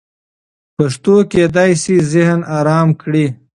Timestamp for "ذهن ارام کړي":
2.13-3.25